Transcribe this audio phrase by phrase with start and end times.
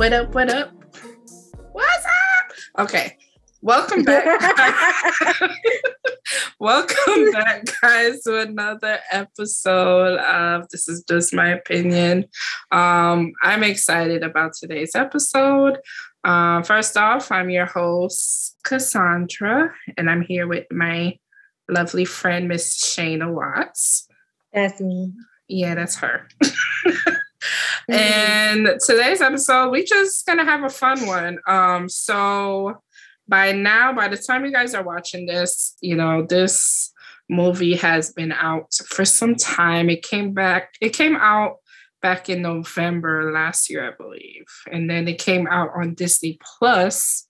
[0.00, 0.34] What up?
[0.34, 0.72] What up?
[1.72, 2.86] What's up?
[2.86, 3.18] Okay.
[3.60, 4.24] Welcome back.
[6.58, 12.24] Welcome back, guys, to another episode of This Is Just My Opinion.
[12.72, 15.76] Um, I'm excited about today's episode.
[16.24, 21.18] Uh, first off, I'm your host, Cassandra, and I'm here with my
[21.68, 24.08] lovely friend, Miss Shayna Watts.
[24.54, 25.12] That's me.
[25.46, 26.26] Yeah, that's her.
[27.90, 27.92] mm-hmm.
[27.92, 31.38] And today's episode, we just gonna have a fun one.
[31.46, 32.82] Um, so
[33.28, 36.92] by now, by the time you guys are watching this, you know, this
[37.28, 39.88] movie has been out for some time.
[39.88, 41.56] It came back, it came out
[42.02, 44.46] back in November last year, I believe.
[44.70, 47.28] And then it came out on Disney Plus,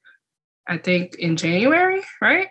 [0.67, 2.49] I think in January, right?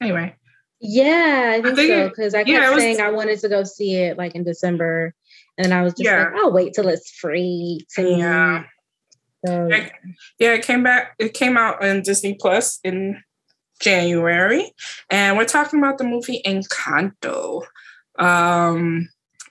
[0.00, 0.36] Anyway.
[0.80, 2.08] Yeah, I think, I think so.
[2.08, 5.14] Because I kept yeah, was, saying I wanted to go see it like in December.
[5.60, 6.24] And I was just yeah.
[6.24, 8.64] like, I'll wait till it's free to yeah.
[9.46, 9.68] So,
[10.38, 11.14] yeah, it came back.
[11.18, 13.22] It came out on Disney Plus in
[13.80, 14.72] January,
[15.10, 17.62] and we're talking about the movie Encanto.
[18.18, 19.08] Um,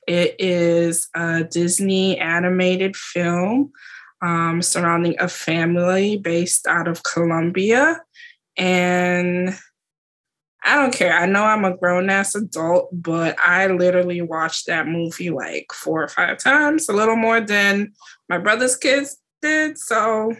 [0.08, 3.72] it is a Disney animated film
[4.22, 8.00] um, surrounding a family based out of Colombia,
[8.58, 9.58] and
[10.64, 11.14] I don't care.
[11.14, 16.04] I know I'm a grown ass adult, but I literally watched that movie like four
[16.04, 17.94] or five times, a little more than
[18.28, 19.78] my brother's kids did.
[19.78, 20.36] So,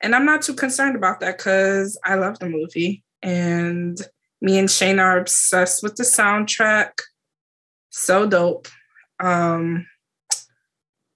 [0.00, 3.02] and I'm not too concerned about that because I love the movie.
[3.22, 4.00] And
[4.40, 6.92] me and Shane are obsessed with the soundtrack.
[7.90, 8.68] So dope.
[9.18, 9.86] Um,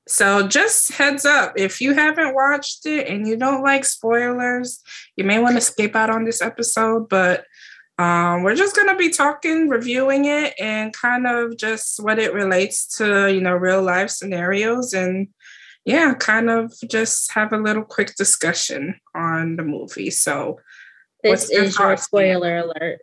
[0.07, 4.81] so just heads up, if you haven't watched it and you don't like spoilers,
[5.17, 7.45] you may want to skip out on this episode, but
[7.99, 12.35] um, we're just going to be talking, reviewing it, and kind of just what it
[12.35, 15.29] relates to, you know, real life scenarios and
[15.85, 20.11] yeah, kind of just have a little quick discussion on the movie.
[20.11, 20.61] So,
[21.23, 23.01] this is your spoiler alert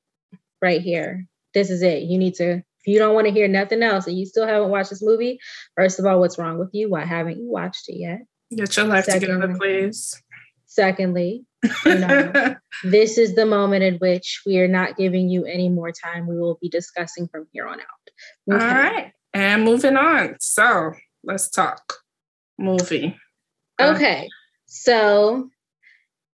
[0.61, 1.27] right here.
[1.53, 2.03] This is it.
[2.03, 4.69] You need to, if you don't want to hear nothing else and you still haven't
[4.69, 5.39] watched this movie,
[5.75, 6.89] first of all, what's wrong with you?
[6.89, 8.21] Why haven't you watched it yet?
[8.55, 10.21] Get your life secondly, together, please.
[10.65, 11.45] Secondly,
[11.85, 15.91] you know, this is the moment in which we are not giving you any more
[15.91, 16.27] time.
[16.27, 18.51] We will be discussing from here on out.
[18.51, 19.13] All right.
[19.33, 20.35] And moving on.
[20.39, 20.93] So
[21.23, 21.93] let's talk
[22.57, 23.17] movie.
[23.79, 24.27] Uh, okay.
[24.65, 25.49] So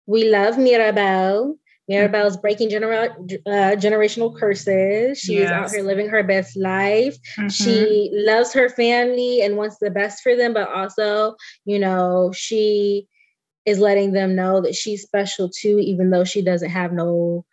[0.05, 1.57] we love Mirabel.
[1.87, 3.15] Mirabel's breaking genera-
[3.45, 5.19] uh, generational curses.
[5.19, 5.51] She's yes.
[5.51, 7.17] out here living her best life.
[7.37, 7.47] Mm-hmm.
[7.47, 13.07] She loves her family and wants the best for them, but also, you know, she
[13.65, 17.45] is letting them know that she's special too, even though she doesn't have no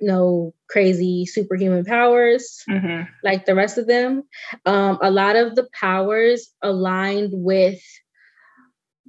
[0.00, 3.02] no crazy superhuman powers mm-hmm.
[3.22, 4.22] like the rest of them.
[4.64, 7.82] Um, a lot of the powers aligned with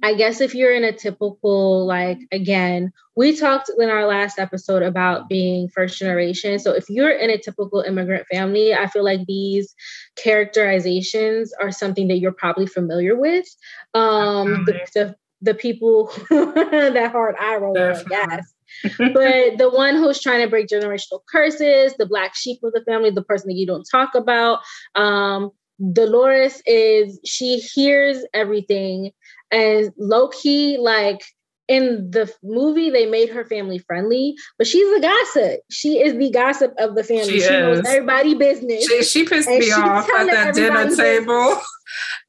[0.02, 4.82] I guess if you're in a typical, like, again, we talked in our last episode
[4.82, 6.58] about being first generation.
[6.58, 9.74] So if you're in a typical immigrant family, I feel like these
[10.16, 13.46] characterizations are something that you're probably familiar with.
[13.94, 18.54] Um, the, the, the people that hard eye roll, yes.
[18.98, 23.10] but the one who's trying to break generational curses, the black sheep of the family,
[23.10, 24.60] the person that you don't talk about.
[24.94, 25.50] Um,
[25.92, 29.10] Dolores is she hears everything
[29.52, 31.22] and low key like
[31.68, 35.60] in the movie they made her family friendly, but she's a gossip.
[35.70, 37.24] She is the gossip of the family.
[37.24, 38.86] She, she knows everybody business.
[38.86, 41.60] She, she pissed me off at that dinner table.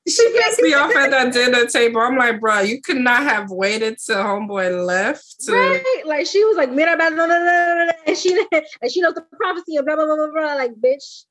[0.08, 2.02] she pissed me off at that dinner table.
[2.02, 5.42] I'm like, bro, you could not have waited till homeboy left.
[5.42, 5.52] To...
[5.52, 6.04] Right.
[6.06, 9.26] Like she was like, Mira, blah, blah, blah, blah, and she and she knows the
[9.36, 10.54] prophecy of blah blah blah blah blah.
[10.56, 11.24] Like, bitch.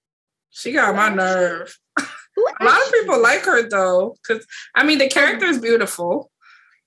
[0.50, 1.78] She got my nerve.
[2.60, 6.30] a lot of people like her though, because I mean the character is beautiful.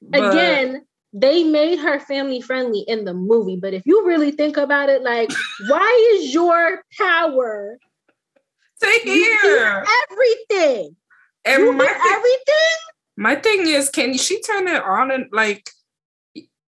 [0.01, 0.31] But...
[0.31, 4.89] Again, they made her family friendly in the movie, but if you really think about
[4.89, 5.31] it, like,
[5.69, 7.77] why is your power?
[8.81, 10.95] Take here everything.
[11.45, 12.77] And you my thing, everything.
[13.17, 15.69] My thing is, can she turn it on and like?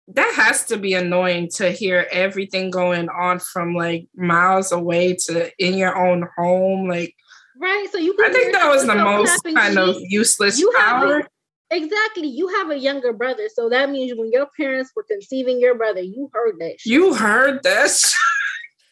[0.07, 5.51] that has to be annoying to hear everything going on from like miles away to
[5.57, 7.15] in your own home like
[7.59, 7.87] Right.
[7.91, 11.19] So you I think that was the most kind of useless you power.
[11.19, 12.27] A, exactly.
[12.27, 13.47] You have a younger brother.
[13.53, 16.91] So that means when your parents were conceiving your brother, you heard that shit.
[16.91, 18.13] You heard this.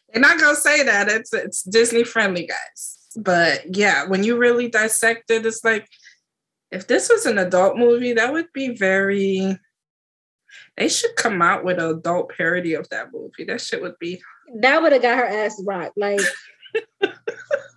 [0.09, 1.09] They're not gonna say that.
[1.09, 2.97] It's it's Disney friendly, guys.
[3.15, 5.87] But yeah, when you really dissect it, it's like
[6.71, 9.57] if this was an adult movie, that would be very
[10.77, 13.43] they should come out with an adult parody of that movie.
[13.45, 14.21] That shit would be
[14.61, 15.97] that would have got her ass rocked.
[15.97, 16.21] Like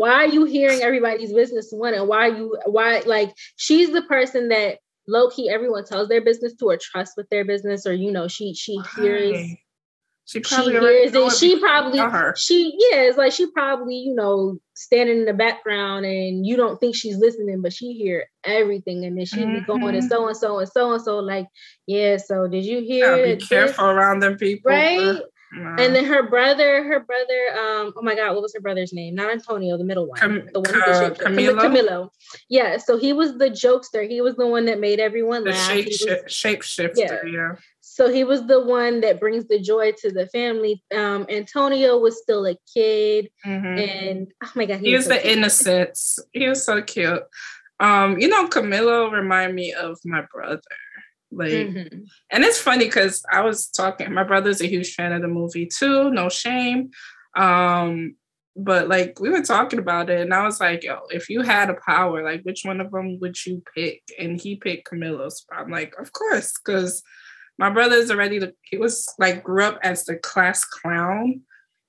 [0.00, 4.48] why are you hearing everybody's business one and why you why like she's the person
[4.48, 8.10] that low key everyone tells their business to or trust with their business or you
[8.10, 9.56] know she she hears
[10.30, 11.32] she probably she hears it.
[11.38, 11.98] She probably
[12.36, 16.78] she yeah, it's like she probably, you know, standing in the background and you don't
[16.78, 19.54] think she's listening, but she hear everything and then she mm-hmm.
[19.54, 21.48] be going and so and so and so and so like,
[21.88, 24.70] yeah, so did you hear yeah, be careful around them people.
[24.70, 25.20] Right?
[25.52, 29.16] And then her brother, her brother, um, oh my God, what was her brother's name?
[29.16, 30.18] Not Antonio, the middle one.
[30.18, 31.58] Cam- the one uh, Camilo?
[31.58, 32.10] Camilo.
[32.48, 34.08] Yeah, so he was the jokester.
[34.08, 35.70] He was the one that made everyone the laugh.
[35.70, 37.18] Shape, was, shapeshifter, yeah.
[37.26, 37.52] yeah.
[37.80, 40.82] So he was the one that brings the joy to the family.
[40.94, 43.78] Um, Antonio was still a kid, mm-hmm.
[43.78, 45.38] and oh my god, he, he was, was so the cute.
[45.38, 46.18] innocence.
[46.32, 47.22] He was so cute.
[47.80, 50.60] Um, you know, Camilo remind me of my brother.
[51.32, 51.98] Like, mm-hmm.
[52.30, 54.12] and it's funny because I was talking.
[54.12, 56.10] My brother's a huge fan of the movie too.
[56.10, 56.90] No shame.
[57.36, 58.16] Um,
[58.56, 61.70] but like we were talking about it, and I was like, "Yo, if you had
[61.70, 65.46] a power, like which one of them would you pick?" And he picked Camilo's.
[65.56, 67.02] I'm like, "Of course," because
[67.58, 71.42] my brother's already the he was like grew up as the class clown.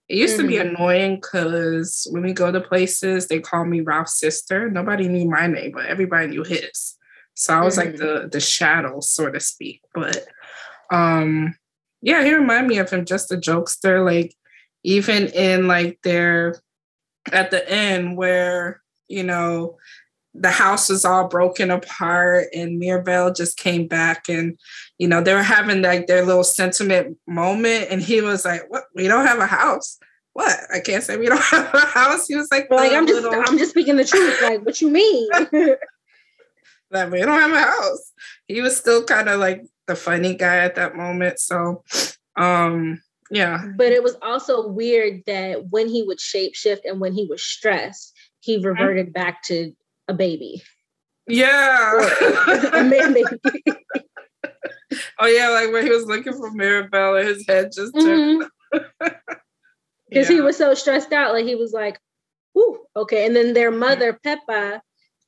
[0.08, 0.44] It used mm-hmm.
[0.44, 0.76] to be mm-hmm.
[0.76, 4.70] annoying because when we go to places, they call me Ralph's sister.
[4.70, 6.98] Nobody knew my name, but everybody knew his.
[7.42, 7.90] So I was mm-hmm.
[7.90, 9.82] like the the shadow, so to speak.
[9.96, 10.28] But
[10.92, 11.56] um
[12.04, 14.06] yeah, he reminded me of him, just a jokester.
[14.06, 14.36] Like
[14.84, 16.62] even in like their
[17.32, 19.78] at the end where you know
[20.36, 24.56] the house was all broken apart and Mirabel just came back and
[25.00, 28.84] you know they were having like their little sentiment moment and he was like what
[28.96, 29.98] we don't have a house
[30.34, 33.28] what I can't say we don't have a house he was like like I'm just
[33.28, 35.28] I'm just speaking the truth like what you mean
[36.92, 38.12] that we don't have a house
[38.48, 41.84] he was still kind of like the funny guy at that moment so
[42.36, 47.26] um yeah but it was also weird that when he would shapeshift and when he
[47.26, 48.68] was stressed he mm-hmm.
[48.68, 49.14] reverted mm-hmm.
[49.14, 49.74] back to
[50.08, 50.62] a baby.
[51.28, 52.10] Yeah.
[52.74, 53.24] a man baby.
[55.20, 58.46] oh yeah, like when he was looking for Mirabel and his head just turned.
[60.10, 60.34] Because mm-hmm.
[60.34, 60.40] yeah.
[60.40, 61.98] he was so stressed out, like he was like,
[62.58, 64.82] "Ooh, okay." And then their mother, Pepa,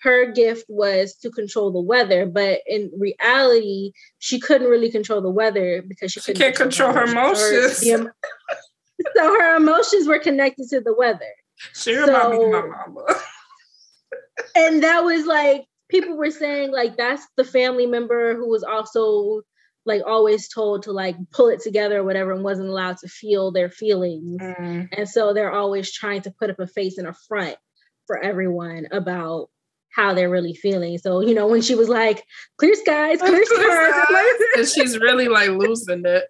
[0.04, 5.30] her gift was to control the weather, but in reality, she couldn't really control the
[5.30, 7.88] weather because she, she can't control, control her emotions.
[7.88, 8.14] Her emotions.
[9.16, 11.32] so her emotions were connected to the weather.
[11.74, 13.06] She reminded me of my mama
[14.56, 19.42] and that was like people were saying like that's the family member who was also
[19.86, 23.52] like always told to like pull it together or whatever and wasn't allowed to feel
[23.52, 24.88] their feelings mm.
[24.92, 27.56] and so they're always trying to put up a face and a front
[28.08, 29.50] for everyone about
[29.94, 30.98] how they're really feeling.
[30.98, 32.24] So you know when she was like
[32.58, 33.94] clear skies clear skies
[34.58, 36.26] and she's really like losing it.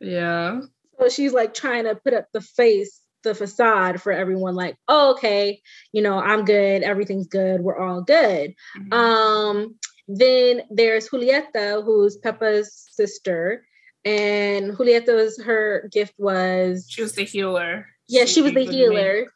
[0.00, 0.60] Yeah.
[1.00, 5.12] So she's like trying to put up the face the facade for everyone like oh,
[5.12, 5.60] okay
[5.92, 8.54] you know i'm good everything's good we're all good.
[8.76, 8.92] Mm-hmm.
[8.92, 9.74] um
[10.08, 13.64] then there's julieta who's pepa's sister
[14.04, 17.86] and julieta's her gift was she was the healer.
[18.08, 19.26] Yeah she, she was the healer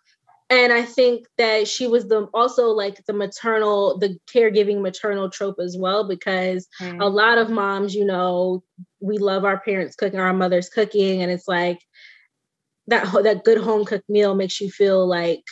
[0.50, 5.58] and i think that she was the also like the maternal the caregiving maternal trope
[5.60, 7.00] as well because mm.
[7.00, 8.62] a lot of moms you know
[9.00, 11.80] we love our parents cooking our mothers cooking and it's like
[12.86, 15.42] that that good home cooked meal makes you feel like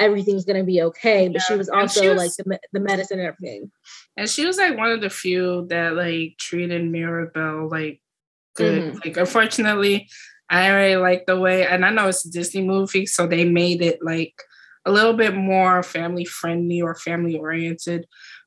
[0.00, 1.28] everything's gonna be okay.
[1.28, 1.46] But yeah.
[1.46, 3.70] she was also she was, like the, the medicine and everything.
[4.16, 8.00] And she was like one of the few that like treated Mirabel like
[8.56, 8.94] good.
[8.94, 8.98] Mm-hmm.
[9.04, 10.08] Like unfortunately,
[10.50, 13.82] I really like the way, and I know it's a Disney movie, so they made
[13.82, 14.34] it like
[14.84, 18.06] a little bit more family friendly or family oriented.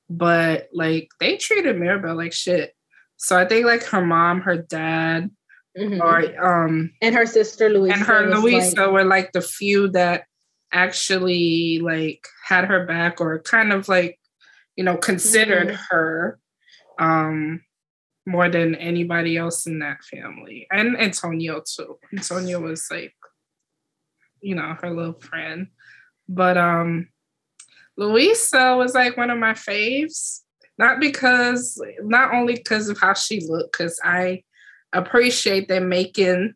[0.10, 2.74] But like they treated Mirabel like shit.
[3.18, 5.32] So I think like her mom, her dad,
[5.78, 6.02] Mm-hmm.
[6.02, 10.26] Or um and her sister Luisa and her Luisa like, were like the few that
[10.72, 14.20] actually like had her back or kind of like
[14.76, 15.84] you know considered mm-hmm.
[15.90, 16.40] her
[17.00, 17.62] um
[18.26, 21.98] more than anybody else in that family and Antonio too.
[22.14, 23.14] Antonio was like
[24.42, 25.68] you know her little friend
[26.28, 27.08] but um
[27.96, 30.42] Luisa was like one of my faves
[30.78, 34.44] not because not only because of how she looked because I
[34.94, 36.54] appreciate them making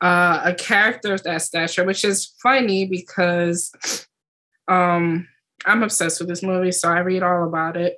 [0.00, 3.72] uh, a character of that stature, which is funny because
[4.68, 5.28] um,
[5.66, 7.96] I'm obsessed with this movie, so I read all about it.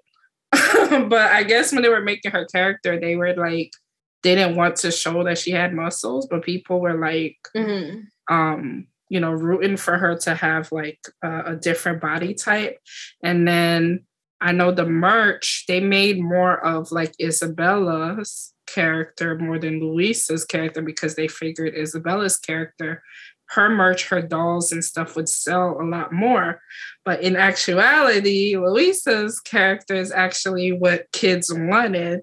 [1.08, 3.72] but I guess when they were making her character, they were like,
[4.22, 8.00] they didn't want to show that she had muscles, but people were like, mm-hmm.
[8.32, 12.78] um, you know, rooting for her to have like uh, a different body type.
[13.22, 14.04] And then
[14.40, 20.82] I know the merch, they made more of like Isabella's character more than Luisa's character
[20.82, 23.02] because they figured Isabella's character,
[23.52, 26.60] her merch, her dolls and stuff would sell a lot more.
[27.04, 32.20] But in actuality, Luisa's character is actually what kids wanted.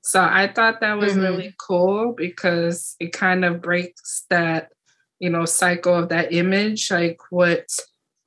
[0.00, 1.22] So I thought that was mm-hmm.
[1.22, 4.70] really cool because it kind of breaks that,
[5.20, 7.66] you know, cycle of that image, like what,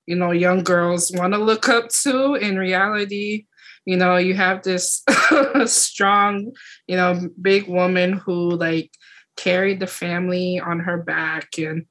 [0.05, 2.35] you know, young girls want to look up to.
[2.35, 3.47] In reality,
[3.83, 5.03] you know, you have this
[5.65, 6.53] strong,
[6.87, 8.91] you know, big woman who like
[9.35, 11.85] carried the family on her back and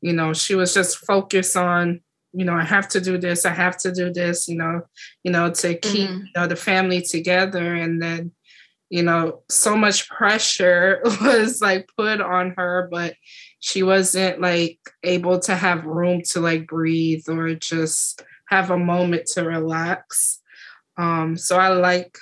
[0.00, 2.00] you know she was just focused on
[2.32, 4.82] you know i have to do this i have to do this you know
[5.24, 6.20] you know to keep mm-hmm.
[6.20, 7.74] you know the family together.
[7.74, 8.32] And then
[8.88, 13.14] you know so much pressure was like put on her but
[13.60, 19.26] she wasn't like able to have room to like breathe or just have a moment
[19.26, 20.40] to relax.
[20.96, 22.18] Um so i like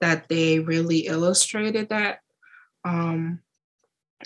[0.00, 2.20] that they really illustrated that.
[2.84, 3.40] Um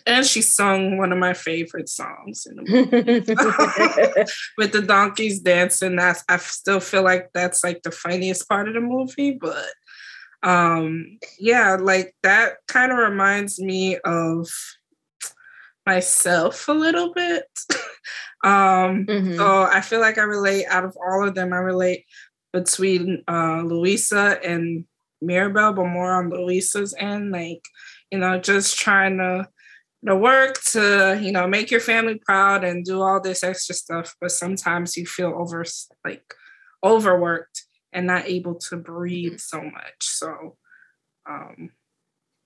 [0.07, 3.35] and she sung one of my favorite songs in the movie
[4.59, 5.97] with the donkeys dancing.
[5.97, 9.67] That's I still feel like that's like the funniest part of the movie, but
[10.43, 14.49] um yeah, like that kind of reminds me of
[15.87, 17.45] myself a little bit.
[18.45, 19.37] um mm-hmm.
[19.37, 22.05] so I feel like I relate out of all of them, I relate
[22.53, 24.85] between uh Luisa and
[25.23, 27.63] Mirabel, but more on Luisa's end, like,
[28.11, 29.49] you know, just trying to
[30.05, 34.15] the work to you know make your family proud and do all this extra stuff
[34.21, 35.65] but sometimes you feel over
[36.05, 36.35] like
[36.85, 39.95] overworked and not able to breathe so much.
[40.01, 40.57] So
[41.29, 41.71] um,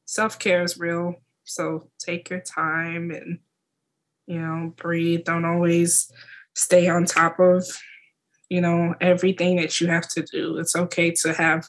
[0.05, 1.17] self-care is real.
[1.45, 3.41] So take your time and
[4.27, 5.25] you know breathe.
[5.25, 6.13] Don't always
[6.55, 7.65] stay on top of
[8.51, 10.59] you know everything that you have to do.
[10.59, 11.67] It's okay to have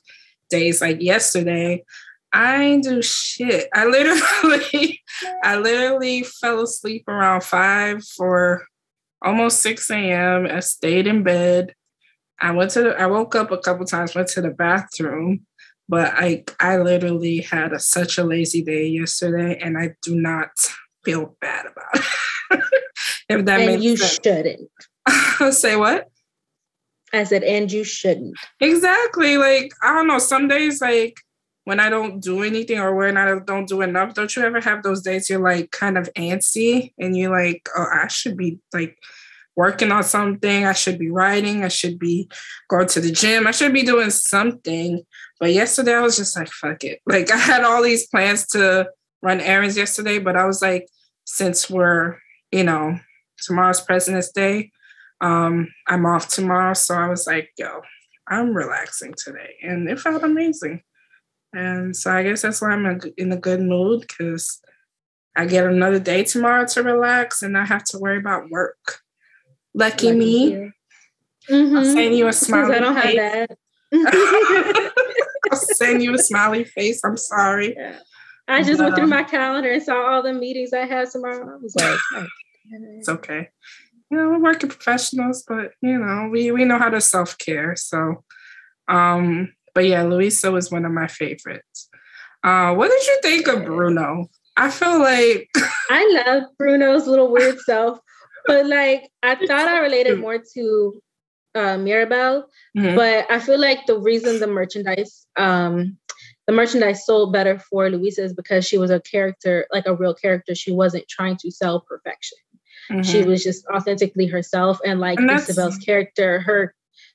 [0.49, 1.83] days like yesterday
[2.31, 3.67] I ain't do shit.
[3.73, 5.01] I literally,
[5.43, 8.65] I literally fell asleep around five for
[9.23, 10.45] almost 6 a.m.
[10.45, 11.73] I stayed in bed.
[12.39, 15.45] I went to the, I woke up a couple times, went to the bathroom,
[15.89, 20.49] but I I literally had a, such a lazy day yesterday and I do not
[21.03, 22.05] feel bad about
[22.51, 22.63] it.
[23.29, 24.19] if that and you sense.
[24.23, 24.69] shouldn't.
[25.53, 26.07] Say what?
[27.11, 28.35] I said, and you shouldn't.
[28.59, 29.37] Exactly.
[29.37, 31.19] Like, I don't know, some days like
[31.69, 34.81] when I don't do anything or when I don't do enough, don't you ever have
[34.81, 38.97] those days you're like kind of antsy and you're like, oh, I should be like
[39.55, 40.65] working on something.
[40.65, 41.63] I should be writing.
[41.63, 42.27] I should be
[42.69, 43.45] going to the gym.
[43.45, 45.03] I should be doing something.
[45.39, 47.01] But yesterday I was just like, fuck it.
[47.05, 48.89] Like I had all these plans to
[49.21, 50.87] run errands yesterday, but I was like,
[51.25, 52.17] since we're,
[52.51, 52.97] you know,
[53.45, 54.71] tomorrow's President's Day,
[55.21, 56.73] um, I'm off tomorrow.
[56.73, 57.81] So I was like, yo,
[58.27, 59.53] I'm relaxing today.
[59.61, 60.81] And it felt amazing.
[61.53, 64.61] And so I guess that's why I'm in a good mood because
[65.35, 68.99] I get another day tomorrow to relax and not have to worry about work.
[69.73, 70.71] Lucky, Lucky me.
[71.49, 71.77] Mm-hmm.
[71.77, 73.19] I'll send you a smiley I don't face.
[73.19, 73.47] have
[73.91, 74.91] that.
[75.51, 77.01] I'll send you a smiley face.
[77.03, 77.75] I'm sorry.
[78.49, 78.55] Yeah.
[78.55, 81.53] I just went through my calendar and saw all the meetings I had tomorrow.
[81.53, 82.25] I was like, oh,
[82.97, 83.49] it's okay.
[84.09, 87.75] You know, we're working professionals, but you know, we we know how to self care.
[87.75, 88.23] So,
[88.87, 91.89] um, but yeah, Luisa was one of my favorites.
[92.43, 94.29] Uh, what did you think of Bruno?
[94.57, 95.49] I feel like
[95.89, 97.99] I love Bruno's little weird self,
[98.45, 101.01] but like I thought I related more to
[101.55, 102.47] uh, Mirabel,
[102.77, 102.95] mm-hmm.
[102.95, 105.97] but I feel like the reason the merchandise, um,
[106.47, 110.13] the merchandise sold better for Luisa is because she was a character, like a real
[110.13, 110.55] character.
[110.55, 112.37] She wasn't trying to sell perfection.
[112.91, 113.01] Mm-hmm.
[113.01, 116.73] She was just authentically herself, and like and Isabel's character, her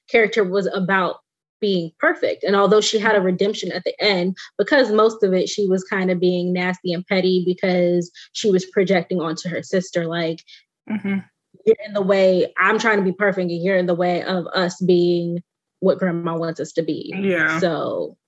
[0.09, 1.17] character was about
[1.65, 2.45] being perfect.
[2.45, 5.83] And although she had a redemption at the end, because most of it she was
[5.85, 10.45] kind of being nasty and petty because she was projecting onto her sister, like,
[10.91, 11.21] mm-hmm.
[11.65, 14.47] you're in the way, I'm trying to be perfect, and you're in the way of
[14.49, 15.43] us being
[15.81, 17.15] what grandma wants us to be.
[17.17, 17.59] Yeah.
[17.61, 18.19] So,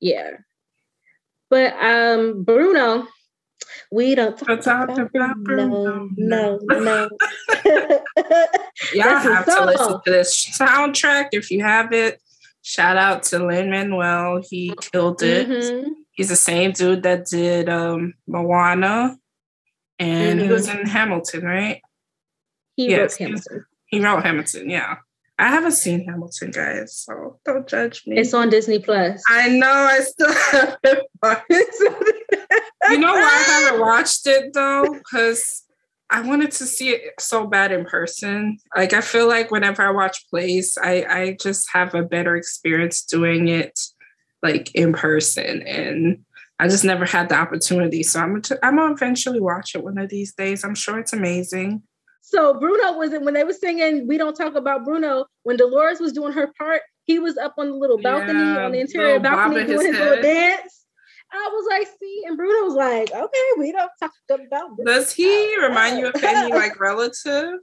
[0.00, 0.32] yeah.
[1.48, 3.06] But um Bruno,
[3.90, 6.08] we don't talk about, about Bruno.
[6.16, 7.08] No, no, no.
[8.94, 12.20] Y'all have to listen to this soundtrack if you have it.
[12.62, 14.42] Shout out to Lin Manuel.
[14.48, 15.48] He killed it.
[15.48, 15.92] Mm-hmm.
[16.12, 19.16] He's the same dude that did um, Moana,
[19.98, 20.48] and mm-hmm.
[20.48, 21.80] he was in Hamilton, right?
[22.76, 23.64] He yes, wrote Hamilton.
[23.86, 24.68] He wrote Hamilton.
[24.68, 24.96] Yeah.
[25.38, 28.18] I haven't seen Hamilton, guys, so don't judge me.
[28.18, 29.22] It's on Disney Plus.
[29.28, 29.70] I know.
[29.70, 31.06] I still haven't
[32.90, 34.84] you know why I haven't watched it though?
[34.92, 35.64] Because
[36.10, 38.58] I wanted to see it so bad in person.
[38.76, 43.02] Like I feel like whenever I watch plays, I I just have a better experience
[43.02, 43.78] doing it
[44.42, 46.24] like in person, and
[46.58, 48.02] I just never had the opportunity.
[48.02, 50.64] So I'm i I'm gonna eventually watch it one of these days.
[50.64, 51.82] I'm sure it's amazing.
[52.20, 56.00] So Bruno was it when they were singing "We Don't Talk About Bruno." When Dolores
[56.00, 59.18] was doing her part, he was up on the little balcony yeah, on the interior
[59.18, 60.84] balcony doing his, his little dance.
[61.30, 64.76] I was like, see, and Bruno was like, okay, we don't talk about.
[64.76, 64.92] Bruno.
[64.92, 67.60] Does he remind you of any like relative?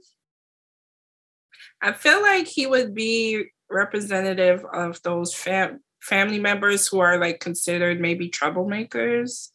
[1.82, 7.40] I feel like he would be representative of those fam- family members who are like
[7.40, 9.50] considered maybe troublemakers.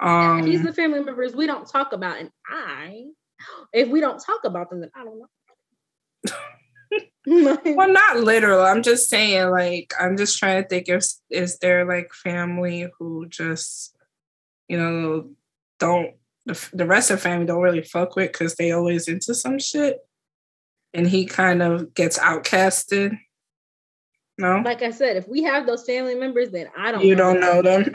[0.00, 3.04] Um, He's the family members we don't talk about, and I,
[3.72, 5.28] if we don't talk about them, then I don't know.
[7.74, 8.62] well, not literal.
[8.62, 13.26] I'm just saying, like, I'm just trying to think if is there like family who
[13.28, 13.96] just,
[14.68, 15.30] you know,
[15.78, 16.14] don't
[16.48, 19.58] the, the rest of the family don't really fuck with because they always into some
[19.58, 19.98] shit,
[20.94, 23.18] and he kind of gets outcasted.
[24.38, 24.62] No.
[24.64, 27.04] Like I said, if we have those family members, then I don't.
[27.04, 27.92] You know don't know them.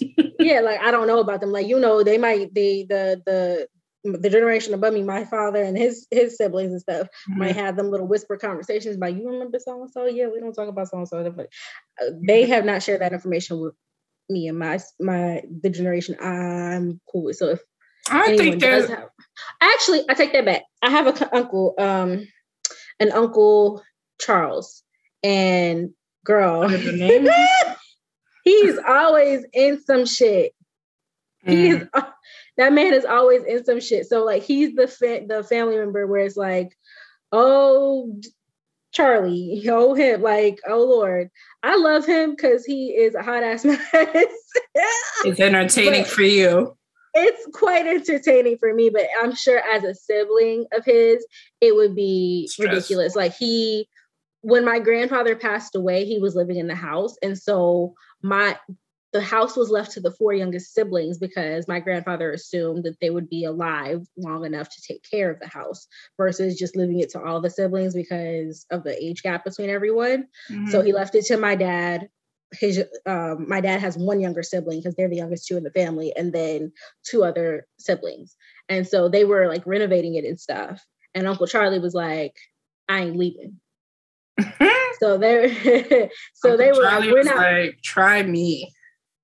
[0.38, 1.50] yeah, like I don't know about them.
[1.50, 3.68] Like you know, they might the the the
[4.12, 7.40] the generation above me, my father and his his siblings and stuff mm-hmm.
[7.40, 10.06] might have them little whisper conversations about you remember so and so.
[10.06, 11.48] Yeah, we don't talk about so and so, but
[12.00, 13.74] uh, they have not shared that information with
[14.28, 17.36] me and my my the generation I'm cool with.
[17.36, 17.60] So if
[18.10, 19.08] I think there's have,
[19.60, 20.62] actually I take that back.
[20.82, 22.26] I have a uncle, um,
[23.00, 23.82] an uncle
[24.20, 24.82] Charles
[25.22, 25.90] and
[26.24, 26.68] girl,
[28.44, 30.52] he's always in some shit.
[31.46, 31.52] Mm.
[31.52, 32.02] He's
[32.56, 34.06] that man is always in some shit.
[34.06, 36.76] So like he's the fa- the family member where it's like,
[37.32, 38.18] oh
[38.92, 41.30] Charlie, oh him, like, oh Lord.
[41.62, 43.80] I love him because he is a hot ass mess.
[43.92, 46.76] it's entertaining but for you.
[47.18, 51.26] It's quite entertaining for me, but I'm sure as a sibling of his,
[51.62, 52.74] it would be Stress.
[52.74, 53.16] ridiculous.
[53.16, 53.88] Like he
[54.42, 57.16] when my grandfather passed away, he was living in the house.
[57.22, 58.56] And so my
[59.16, 63.08] the house was left to the four youngest siblings because my grandfather assumed that they
[63.08, 65.86] would be alive long enough to take care of the house
[66.18, 70.26] versus just leaving it to all the siblings because of the age gap between everyone.
[70.50, 70.66] Mm-hmm.
[70.66, 72.10] So he left it to my dad.
[72.52, 75.70] His um, my dad has one younger sibling because they're the youngest two in the
[75.70, 78.36] family, and then two other siblings.
[78.68, 80.84] And so they were like renovating it and stuff.
[81.14, 82.36] And Uncle Charlie was like,
[82.86, 83.60] "I ain't leaving."
[85.00, 88.70] so they so Uncle they were Charlie we're not like try me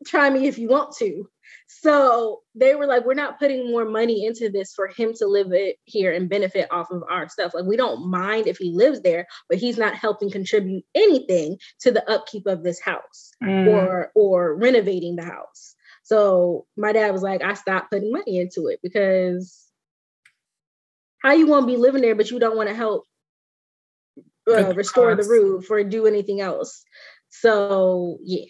[0.04, 1.28] try me if you want to.
[1.66, 5.52] So they were like we're not putting more money into this for him to live
[5.52, 7.54] it here and benefit off of our stuff.
[7.54, 11.90] Like we don't mind if he lives there but he's not helping contribute anything to
[11.90, 13.68] the upkeep of this house mm.
[13.68, 15.74] or or renovating the house.
[16.04, 19.66] So my dad was like i stopped putting money into it because
[21.22, 23.04] how you want to be living there but you don't want to help
[24.50, 26.84] uh, restore the roof or do anything else.
[27.30, 28.44] So yeah,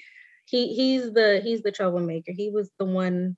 [0.53, 2.33] he he's the he's the troublemaker.
[2.37, 3.37] He was the one.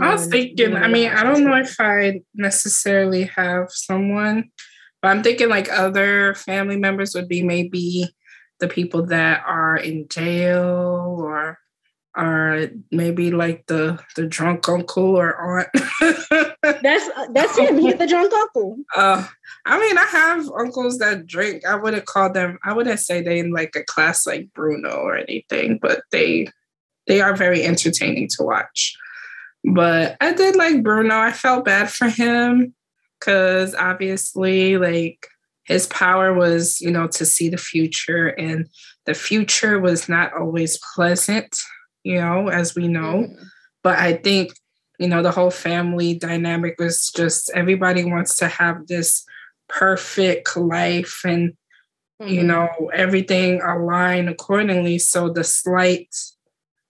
[0.00, 0.76] I was thinking.
[0.76, 4.50] I mean, I don't know if I necessarily have someone,
[5.00, 8.08] but I'm thinking like other family members would be maybe
[8.58, 11.58] the people that are in jail or
[12.18, 15.68] or maybe like the the drunk uncle or aunt.
[16.62, 17.78] that's that's him.
[17.78, 18.76] He's the drunk uncle.
[18.94, 19.24] Uh,
[19.64, 21.64] I mean, I have uncles that drink.
[21.64, 22.58] I wouldn't call them.
[22.64, 26.48] I wouldn't say they in like a class like Bruno or anything, but they
[27.06, 28.96] they are very entertaining to watch.
[29.64, 31.16] But I did like Bruno.
[31.16, 32.74] I felt bad for him
[33.20, 35.28] because obviously, like
[35.66, 38.66] his power was, you know, to see the future, and
[39.06, 41.56] the future was not always pleasant
[42.08, 43.24] you know, as we know.
[43.24, 43.42] Mm-hmm.
[43.82, 44.52] But I think,
[44.98, 49.26] you know, the whole family dynamic was just everybody wants to have this
[49.68, 51.52] perfect life and,
[52.20, 52.32] mm-hmm.
[52.32, 54.98] you know, everything aligned accordingly.
[54.98, 56.08] So the slight,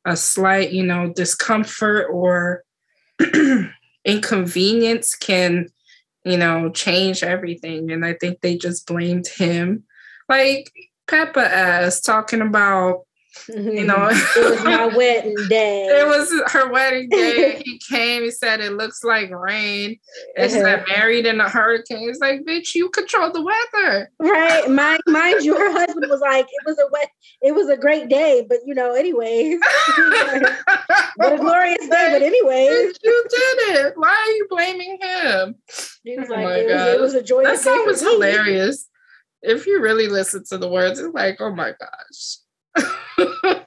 [0.04, 2.62] a slight, you know, discomfort or
[4.04, 5.66] inconvenience can,
[6.24, 7.90] you know, change everything.
[7.90, 9.82] And I think they just blamed him.
[10.28, 10.72] Like
[11.08, 13.07] Pepa as talking about
[13.48, 15.86] you know, it was my wedding day.
[15.86, 17.62] It was her wedding day.
[17.64, 18.22] he came.
[18.22, 19.98] He said it looks like rain.
[20.36, 20.84] And she got uh-huh.
[20.88, 22.08] married in a hurricane.
[22.08, 24.68] It's like, bitch, you control the weather, right?
[24.68, 27.10] Mind, mind you, her husband was like, it was a wet,
[27.42, 29.60] it was a great day, but you know, anyways,
[31.16, 32.08] what a glorious day.
[32.12, 33.92] But anyways, you did it.
[33.96, 35.54] Why are you blaming him?
[36.04, 37.48] He was oh like, it was, it was, a joyous.
[37.48, 38.88] That song was hilarious.
[39.40, 42.38] If you really listen to the words, it's like, oh my gosh
[43.16, 43.64] but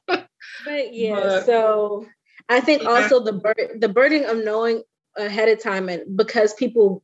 [0.93, 2.05] yeah, but, so
[2.49, 2.89] I think yeah.
[2.89, 4.83] also the bur- the burden of knowing
[5.17, 7.03] ahead of time, and because people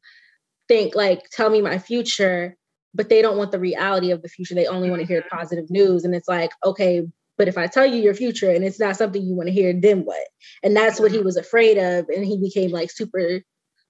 [0.67, 2.55] think like, tell me my future,
[2.93, 4.55] but they don't want the reality of the future.
[4.55, 5.37] They only want to hear mm-hmm.
[5.37, 8.79] positive news, and it's like, okay, but if I tell you your future and it's
[8.79, 10.27] not something you want to hear, then what?
[10.63, 13.41] And that's what he was afraid of, and he became like super,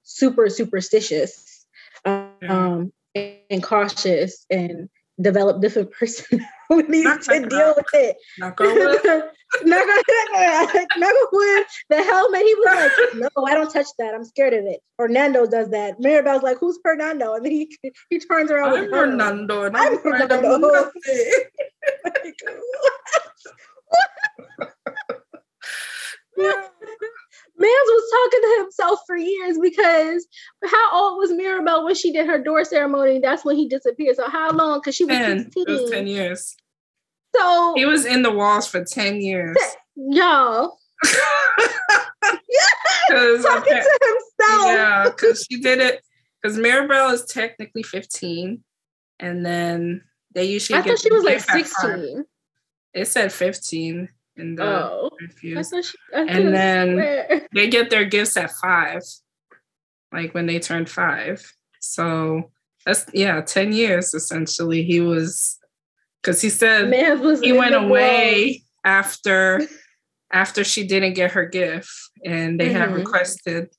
[0.03, 1.65] super superstitious.
[2.05, 2.93] Um, um,
[3.49, 4.89] and cautious and
[5.21, 6.45] develop different personalities
[7.27, 8.17] to deal with it.
[8.39, 8.75] Not gonna
[9.63, 10.01] not gonna
[11.89, 12.41] the helmet.
[12.41, 12.91] He was like,
[13.35, 14.13] no, I don't touch that.
[14.13, 14.81] I'm scared of it.
[14.99, 15.99] Orlando does that.
[15.99, 17.33] Mirabel's like, who's Hernando?
[17.33, 17.77] And then he
[18.09, 18.77] he turns around.
[18.77, 19.63] I'm Hernando.
[19.63, 20.91] And I'm, I'm Hernando.
[26.37, 26.67] yeah.
[27.59, 30.27] Mans was talking to himself for years because
[30.65, 33.19] how old was Mirabel when she did her door ceremony?
[33.19, 34.15] That's when he disappeared.
[34.15, 34.79] So how long?
[34.79, 35.39] Because she was 10.
[35.45, 35.65] 16.
[35.67, 36.55] It was 10 years.
[37.35, 39.57] So he was in the walls for 10 years.
[39.95, 40.77] Y'all.
[42.23, 44.65] yeah, talking to himself.
[44.65, 46.01] Yeah, because she did it.
[46.41, 48.63] Because Mirabel is technically 15.
[49.19, 52.23] And then they usually I thought she was like 16.
[52.93, 55.69] It said 15 in the oh, refuse.
[55.69, 57.47] She, and then swear.
[57.53, 59.01] they get their gifts at five,
[60.11, 61.51] like when they turn five.
[61.79, 62.51] So
[62.85, 64.83] that's yeah, ten years essentially.
[64.83, 65.57] He was
[66.21, 66.93] because he said
[67.43, 69.61] he went away after
[70.31, 71.91] after she didn't get her gift,
[72.25, 72.77] and they mm-hmm.
[72.77, 73.69] had requested.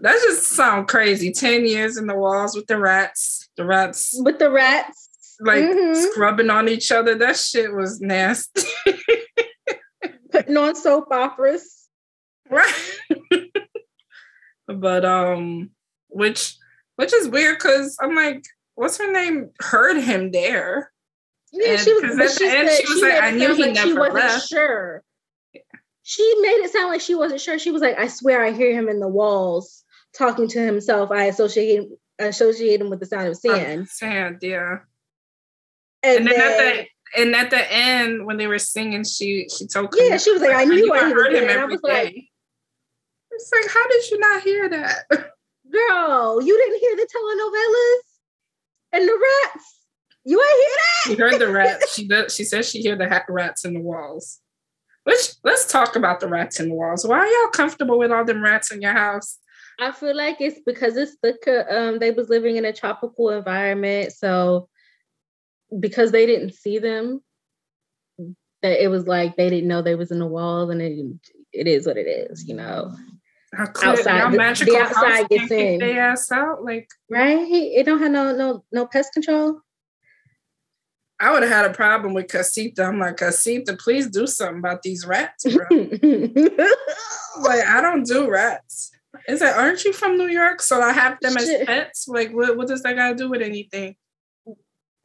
[0.00, 1.32] That just sound crazy.
[1.32, 3.48] Ten years in the walls with the rats.
[3.56, 5.08] The rats with the rats
[5.40, 5.94] like mm-hmm.
[6.10, 7.14] scrubbing on each other.
[7.14, 8.62] That shit was nasty.
[10.38, 11.88] putting on soap operas.
[12.50, 12.98] Right.
[14.66, 15.70] but um
[16.08, 16.56] which
[16.96, 19.50] which is weird because I'm like, what's her name?
[19.60, 20.90] Heard him there.
[21.52, 23.88] Yeah, and she was, she, said, she was she like, I knew he like never
[23.88, 24.48] she wasn't left.
[24.48, 25.02] sure.
[26.02, 27.58] She made it sound like she wasn't sure.
[27.58, 29.84] She was like, I swear I hear him in the walls
[30.16, 31.10] talking to himself.
[31.10, 33.82] I associate associate him with the sound of sand.
[33.82, 34.78] Uh, sand, yeah.
[36.02, 39.66] And, and then, then, at and at the end when they were singing, she she
[39.66, 41.80] told yeah, she was like, I knew I, I heard him every day.
[41.82, 42.24] Like,
[43.30, 46.42] it's like, how did you not hear that, girl?
[46.42, 49.74] You didn't hear the telenovelas and the rats.
[50.24, 51.04] You ain't hear that.
[51.04, 51.94] She heard the rats.
[51.94, 52.34] She does.
[52.34, 54.40] She says she heard the rats in the walls.
[55.04, 57.06] Which let's talk about the rats in the walls.
[57.06, 59.38] Why are y'all comfortable with all them rats in your house?
[59.78, 61.34] I feel like it's because it's the
[61.70, 64.68] um they was living in a tropical environment, so
[65.78, 67.22] because they didn't see them,
[68.62, 71.06] that it was like they didn't know they was in the walls, and it
[71.52, 72.94] it is what it is, you know.
[73.58, 75.78] outside, the, the, outside gets in.
[75.78, 77.38] They ass out, like right.
[77.40, 79.60] It don't have no no no pest control.
[81.20, 82.84] I would have had a problem with Casita.
[82.84, 85.66] I'm like, Casita, please do something about these rats, bro.
[85.70, 88.92] like, I don't do rats.
[89.26, 90.62] Is that aren't you from New York?
[90.62, 92.06] So I have them as pets?
[92.06, 93.96] Like, what, what does that got to do with anything?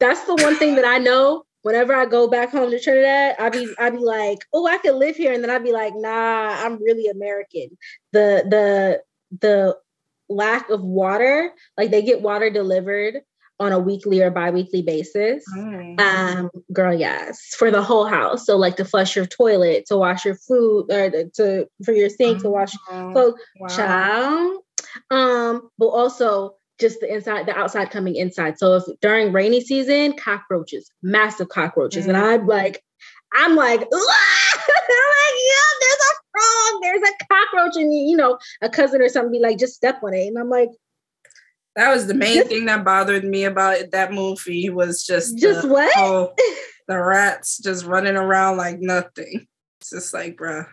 [0.00, 1.44] That's the one thing that I know.
[1.62, 4.96] Whenever I go back home to Trinidad, I be I be like, oh, I could
[4.96, 7.70] live here, and then I'd be like, nah, I'm really American.
[8.12, 9.02] The the
[9.40, 9.76] the
[10.28, 13.22] lack of water, like they get water delivered
[13.60, 15.44] on a weekly or bi-weekly basis.
[15.56, 16.00] Mm.
[16.00, 18.44] Um, girl, yes, for the whole house.
[18.44, 22.42] So like to flush your toilet, to wash your food, or to for your sink,
[22.42, 23.12] to wash mm-hmm.
[23.12, 23.68] clothes, wow.
[23.68, 24.62] child.
[25.10, 28.58] Um, but also just the inside, the outside coming inside.
[28.58, 32.14] So if during rainy season, cockroaches, massive cockroaches, mm-hmm.
[32.14, 32.82] and I'm like,
[33.32, 38.68] I'm like, I'm like, yeah, there's a frog, there's a cockroach, and you know, a
[38.68, 40.70] cousin or something be like, just step on it, and I'm like,
[41.76, 45.68] that was the main thing that bothered me about that movie was just just the,
[45.68, 46.32] what oh,
[46.88, 49.46] the rats just running around like nothing.
[49.80, 50.66] It's just like, bruh,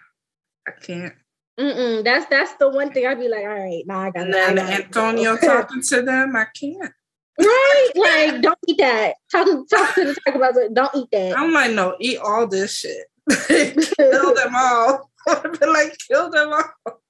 [0.67, 1.13] I can't.
[1.61, 4.27] Mm-mm, that's that's the one thing I'd be like, all right, now nah, I got.
[4.27, 6.91] And Antonio talking to them, I can't.
[7.39, 9.15] Right, like don't eat that.
[9.31, 10.73] Talk talk to the talk about it.
[10.73, 11.37] Don't eat that.
[11.37, 13.05] I'm like, no, eat all this shit.
[13.47, 15.11] kill them all.
[15.27, 17.01] I'd be like, kill them all.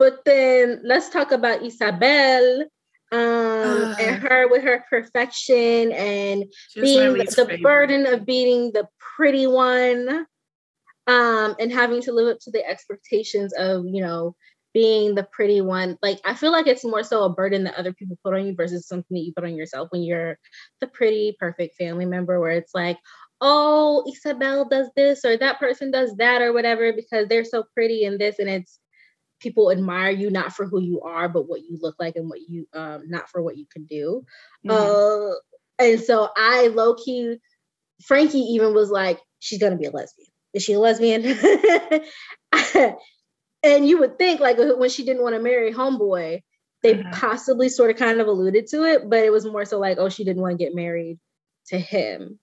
[0.00, 2.64] but then let's talk about Isabel.
[3.12, 9.46] Um, and her with her perfection and being the, the burden of being the pretty
[9.46, 10.26] one
[11.06, 14.34] um, and having to live up to the expectations of, you know,
[14.72, 15.96] being the pretty one.
[16.02, 18.54] Like, I feel like it's more so a burden that other people put on you
[18.54, 20.38] versus something that you put on yourself when you're
[20.80, 22.98] the pretty, perfect family member, where it's like,
[23.40, 28.04] oh, Isabel does this or that person does that or whatever because they're so pretty
[28.04, 28.78] and this, and it's
[29.40, 32.40] people admire you not for who you are, but what you look like and what
[32.48, 34.24] you, um, not for what you can do.
[34.66, 34.70] Mm-hmm.
[34.70, 35.34] Uh,
[35.78, 37.36] and so I low key,
[38.02, 41.24] Frankie even was like, she's gonna be a lesbian is she a lesbian?
[43.62, 46.40] and you would think like when she didn't want to marry homeboy,
[46.82, 47.10] they mm-hmm.
[47.12, 50.08] possibly sort of kind of alluded to it, but it was more so like, oh,
[50.08, 51.18] she didn't want to get married
[51.68, 52.38] to him.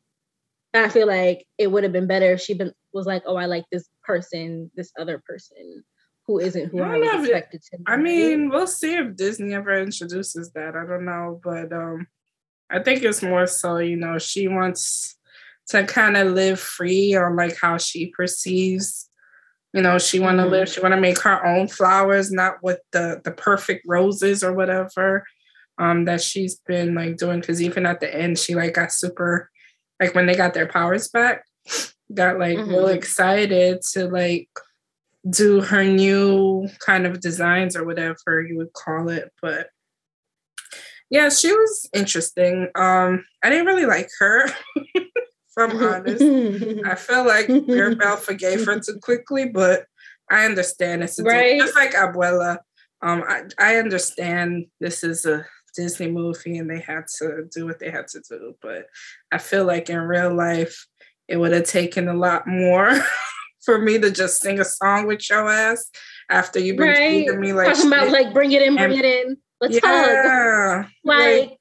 [0.74, 3.46] I feel like it would have been better if she been was like, oh, I
[3.46, 5.84] like this person, this other person
[6.28, 7.78] who isn't who I, I expected to.
[7.78, 7.84] Be.
[7.88, 10.76] I mean, we'll see if Disney ever introduces that.
[10.76, 12.08] I don't know, but um,
[12.70, 15.18] I think it's more so you know she wants
[15.68, 19.10] to kind of live free on like how she perceives.
[19.74, 20.52] You know she want to mm-hmm.
[20.52, 24.54] live she want to make her own flowers not with the the perfect roses or
[24.54, 25.26] whatever
[25.78, 27.40] um that she's been like doing.
[27.40, 29.50] Because even at the end she like got super
[30.00, 31.46] like when they got their powers back
[32.14, 32.70] got like mm-hmm.
[32.70, 34.50] real excited to like
[35.30, 39.32] do her new kind of designs or whatever you would call it.
[39.42, 39.68] But
[41.10, 42.68] yeah she was interesting.
[42.76, 44.50] Um i didn't really like her
[45.58, 46.24] if I'm honest.
[46.86, 49.86] I feel like Mirabel forgave her too quickly, but
[50.30, 51.60] I understand it's right.
[51.60, 52.60] just like Abuela.
[53.02, 57.80] Um, I, I understand this is a Disney movie and they had to do what
[57.80, 58.86] they had to do, but
[59.32, 60.88] I feel like in real life
[61.28, 62.92] it would have taken a lot more
[63.66, 65.90] for me to just sing a song with your ass
[66.30, 67.26] after you've been right.
[67.26, 69.38] treating me like talking about like bring it in, bring and, it in.
[69.60, 70.86] Let's yeah, hug.
[71.04, 71.58] Like, like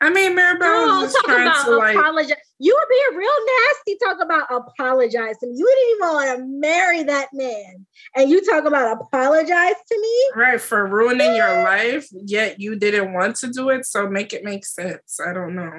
[0.00, 2.36] I mean, Mirabel no, was trying about to like apologize.
[2.62, 3.98] You were being real nasty.
[4.04, 5.52] Talk about apologizing.
[5.56, 10.30] You didn't even want to marry that man, and you talk about apologize to me.
[10.40, 13.84] Right for ruining your life, yet you didn't want to do it.
[13.84, 15.18] So make it make sense.
[15.18, 15.72] I don't know.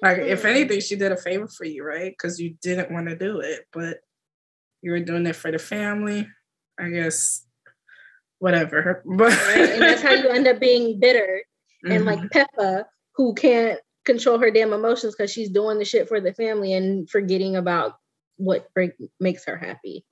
[0.00, 0.30] Like, mm-hmm.
[0.30, 2.10] if anything, she did a favor for you, right?
[2.10, 3.98] Because you didn't want to do it, but
[4.80, 6.26] you were doing it for the family.
[6.80, 7.46] I guess
[8.38, 9.02] whatever.
[9.04, 9.70] But right?
[9.70, 11.42] and that's how you end up being bitter
[11.84, 12.06] and mm-hmm.
[12.06, 12.84] like Pepa
[13.16, 17.08] who can't control her damn emotions because she's doing the shit for the family and
[17.08, 17.96] forgetting about
[18.36, 20.04] what break, makes her happy.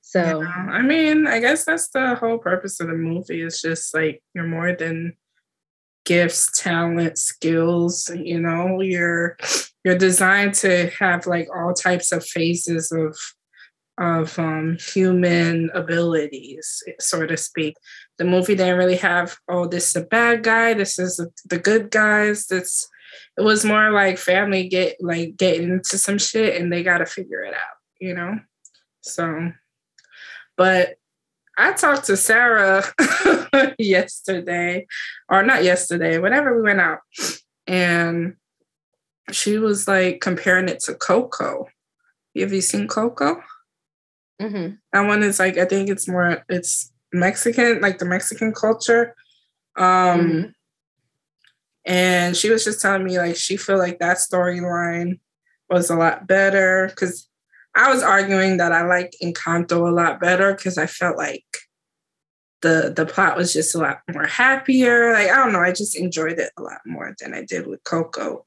[0.00, 3.42] So, yeah, I mean, I guess that's the whole purpose of the movie.
[3.42, 5.14] It's just like you're more than
[6.04, 8.10] gifts, talent, skills.
[8.14, 9.36] You know, you're
[9.84, 13.16] you're designed to have like all types of phases of
[13.98, 17.76] of um, human abilities, so to speak.
[18.16, 21.90] The movie didn't really have, oh, this is a bad guy, this is the good
[21.90, 22.46] guys.
[22.46, 22.88] This
[23.38, 27.06] it was more like family get like getting into some shit and they got to
[27.06, 28.38] figure it out, you know.
[29.02, 29.52] So,
[30.56, 30.96] but
[31.56, 32.84] I talked to Sarah
[33.78, 34.86] yesterday,
[35.28, 37.00] or not yesterday, whenever we went out,
[37.66, 38.36] and
[39.30, 41.68] she was like comparing it to Coco.
[42.36, 43.42] Have you seen Coco?
[44.40, 44.74] Mm-hmm.
[44.92, 49.14] That one is like I think it's more it's Mexican, like the Mexican culture.
[49.76, 50.50] Um mm-hmm.
[51.84, 55.18] And she was just telling me like she felt like that storyline
[55.68, 57.28] was a lot better because
[57.74, 61.44] I was arguing that I like Encanto a lot better because I felt like
[62.62, 65.12] the the plot was just a lot more happier.
[65.12, 67.82] Like I don't know, I just enjoyed it a lot more than I did with
[67.84, 68.44] Coco.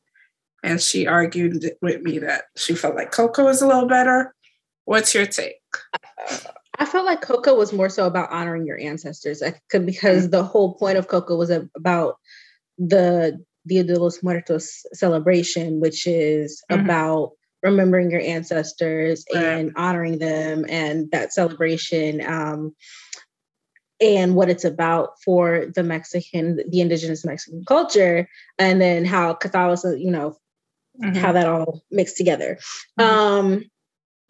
[0.62, 4.34] And she argued with me that she felt like Coco was a little better.
[4.86, 5.56] What's your take?
[6.80, 10.32] I felt like Coco was more so about honoring your ancestors I could, because mm-hmm.
[10.32, 12.16] the whole point of Coco was about
[12.78, 16.84] the Dia de los Muertos celebration, which is mm-hmm.
[16.84, 17.32] about
[17.62, 19.44] remembering your ancestors right.
[19.44, 22.76] and honoring them and that celebration um,
[24.02, 28.28] and what it's about for the Mexican, the indigenous Mexican culture,
[28.60, 30.36] and then how Catholicism, you know,
[31.02, 31.16] mm-hmm.
[31.16, 32.60] how that all mixed together.
[33.00, 33.02] Mm-hmm.
[33.02, 33.64] Um,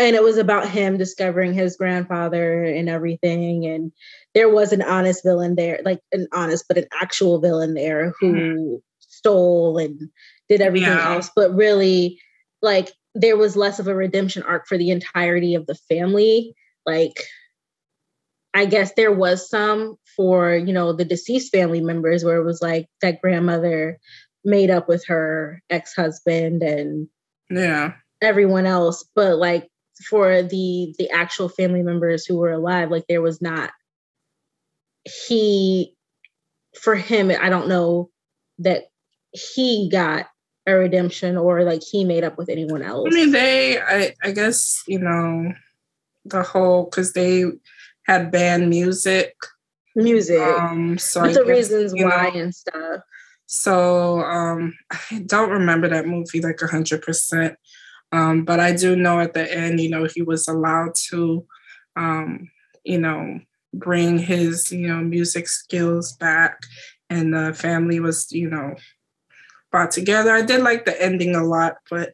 [0.03, 3.91] and it was about him discovering his grandfather and everything and
[4.33, 8.33] there was an honest villain there like an honest but an actual villain there who
[8.33, 8.75] mm-hmm.
[8.99, 10.09] stole and
[10.49, 11.13] did everything yeah.
[11.13, 12.19] else but really
[12.61, 16.53] like there was less of a redemption arc for the entirety of the family
[16.85, 17.23] like
[18.53, 22.61] i guess there was some for you know the deceased family members where it was
[22.61, 23.97] like that grandmother
[24.43, 27.07] made up with her ex-husband and
[27.49, 29.69] yeah everyone else but like
[30.10, 33.71] for the the actual family members who were alive like there was not
[35.27, 35.95] he
[36.79, 38.10] for him i don't know
[38.60, 38.86] that
[39.32, 40.27] he got
[40.65, 43.08] a redemption or like he made up with anyone else.
[43.12, 45.53] i mean they i, I guess you know
[46.25, 47.45] the whole because they
[48.03, 49.36] had banned music.
[49.95, 50.39] Music.
[50.39, 53.01] Um so That's the reasons why know, and stuff.
[53.45, 57.56] So um i don't remember that movie like a hundred percent
[58.13, 61.47] um, but I do know at the end, you know, he was allowed to,
[61.95, 62.52] um,
[62.84, 63.39] you know,
[63.73, 66.60] bring his, you know, music skills back,
[67.10, 68.76] and the family was, you know,
[69.71, 70.32] brought together.
[70.32, 72.13] I did like the ending a lot, but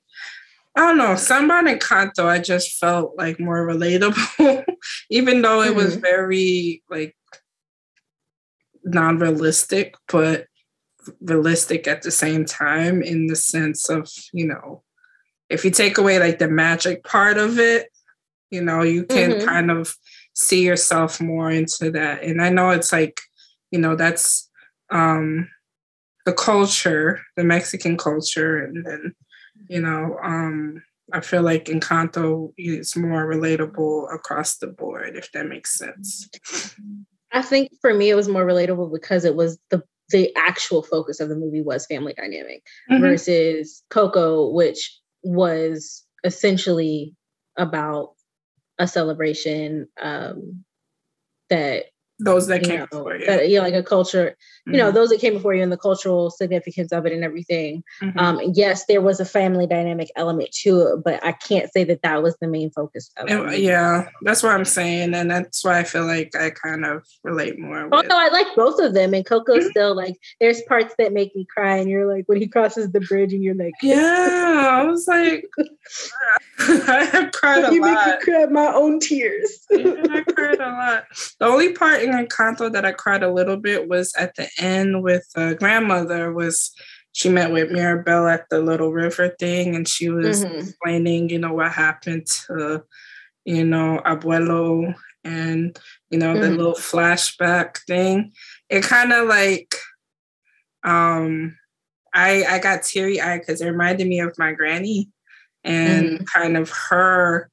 [0.73, 1.17] I don't know.
[1.17, 4.63] Samba and Encanto, I just felt like more relatable,
[5.09, 5.75] even though it mm-hmm.
[5.75, 7.13] was very like
[8.85, 10.45] non-realistic, but
[11.19, 14.83] realistic at the same time in the sense of, you know,
[15.49, 17.89] if you take away like the magic part of it,
[18.51, 19.45] you know, you can mm-hmm.
[19.47, 19.95] kind of
[20.33, 22.23] see yourself more into that.
[22.23, 23.19] And I know it's like,
[23.71, 24.49] you know, that's
[24.89, 25.49] um
[26.25, 29.15] the culture, the Mexican culture, and then,
[29.67, 35.47] you know, um I feel like Encanto is more relatable across the board, if that
[35.47, 36.29] makes sense.
[37.31, 41.19] I think for me it was more relatable because it was the the actual focus
[41.19, 43.01] of the movie was family dynamic mm-hmm.
[43.01, 47.15] versus Coco, which was essentially
[47.57, 48.13] about
[48.79, 50.63] a celebration um,
[51.49, 51.85] that
[52.19, 53.25] those that came know, before you.
[53.25, 54.77] That, yeah, like a culture, you mm-hmm.
[54.77, 57.81] know, those that came before you and the cultural significance of it and everything.
[58.01, 58.19] Mm-hmm.
[58.19, 62.01] Um, yes, there was a family dynamic element to it, but I can't say that
[62.03, 63.59] that was the main focus of it.
[63.59, 65.13] Yeah, that's what I'm saying.
[65.13, 67.85] And that's why I feel like I kind of relate more.
[67.85, 67.93] With.
[67.93, 69.69] Although I like both of them, and Coco mm-hmm.
[69.69, 72.99] still like, there's parts that make me cry, and you're like, when he crosses the
[73.01, 75.49] bridge, and you're like, yeah, I was like,
[76.59, 77.89] I have cried a you lot.
[77.89, 79.65] You make me cry my own tears.
[79.69, 81.05] yeah, I cried a lot.
[81.39, 85.03] The only part in Encanto that I cried a little bit was at the end
[85.03, 86.71] with a grandmother was
[87.11, 90.59] she met with Mirabel at the little river thing and she was mm-hmm.
[90.59, 92.83] explaining, you know, what happened to,
[93.45, 94.93] you know, Abuelo
[95.23, 95.77] and,
[96.09, 96.41] you know, mm-hmm.
[96.41, 98.31] the little flashback thing.
[98.69, 99.75] It kind of like
[100.83, 101.57] um
[102.13, 105.09] I I got teary eyed because it reminded me of my granny
[105.63, 106.23] and mm-hmm.
[106.23, 107.49] kind of her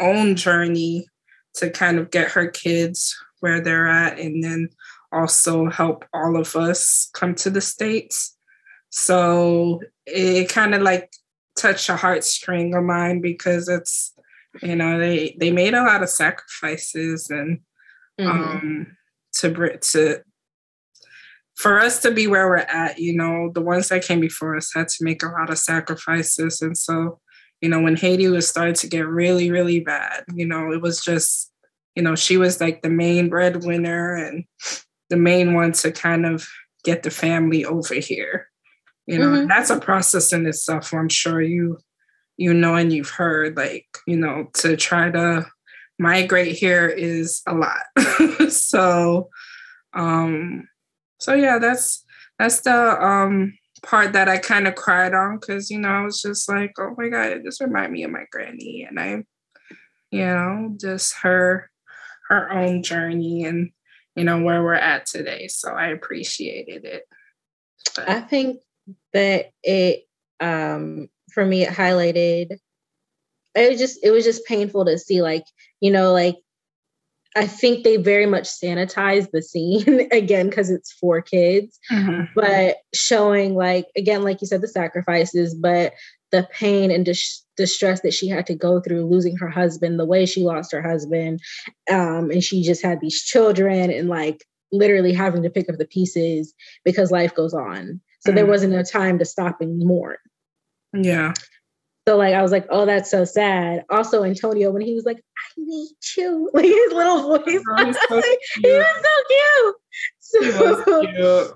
[0.00, 1.06] own journey
[1.54, 4.70] to kind of get her kids where they're at and then
[5.12, 8.38] also help all of us come to the States.
[8.88, 11.12] So it kind of like
[11.58, 14.14] touched a heartstring of mine because it's,
[14.62, 17.60] you know, they, they made a lot of sacrifices and
[18.18, 18.30] mm-hmm.
[18.30, 18.96] um,
[19.34, 20.22] to, to,
[21.54, 24.72] for us to be where we're at, you know, the ones that came before us
[24.74, 26.62] had to make a lot of sacrifices.
[26.62, 27.20] And so,
[27.60, 31.04] you know, when Haiti was starting to get really, really bad, you know, it was
[31.04, 31.52] just
[31.94, 34.44] you know, she was like the main breadwinner and
[35.10, 36.46] the main one to kind of
[36.84, 38.48] get the family over here.
[39.06, 39.48] You know, mm-hmm.
[39.48, 40.92] that's a process in itself.
[40.92, 41.78] I'm sure you
[42.36, 45.46] you know and you've heard like, you know, to try to
[45.98, 47.84] migrate here is a lot.
[48.50, 49.28] so
[49.92, 50.68] um
[51.20, 52.04] so yeah, that's
[52.38, 56.20] that's the um part that I kind of cried on because you know I was
[56.20, 59.24] just like, oh my god, this remind me of my granny, and I,
[60.10, 61.70] you know, just her
[62.28, 63.70] her own journey and
[64.16, 67.04] you know where we're at today so i appreciated it
[67.96, 68.08] but.
[68.08, 68.60] i think
[69.12, 70.04] that it
[70.40, 72.58] um for me it highlighted
[73.54, 75.44] it was just it was just painful to see like
[75.80, 76.36] you know like
[77.36, 82.24] I think they very much sanitize the scene again because it's for kids, mm-hmm.
[82.34, 85.94] but showing like again, like you said, the sacrifices, but
[86.30, 90.04] the pain and dis- distress that she had to go through losing her husband, the
[90.04, 91.40] way she lost her husband,
[91.90, 95.86] um, and she just had these children and like literally having to pick up the
[95.86, 98.00] pieces because life goes on.
[98.20, 98.34] So mm.
[98.34, 100.16] there wasn't a time to stop and mourn.
[100.92, 101.32] Yeah.
[102.06, 103.84] So like I was like, oh, that's so sad.
[103.88, 108.22] Also, Antonio, when he was like, I need you, like his little voice, oh, so
[108.62, 109.76] he was so cute.
[110.20, 111.54] So, was cute.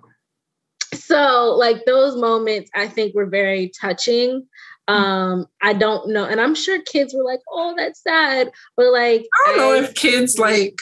[0.94, 4.46] so like those moments, I think were very touching.
[4.88, 9.27] Um, I don't know, and I'm sure kids were like, "Oh, that's sad," but like,
[9.46, 10.81] I don't know if kids like.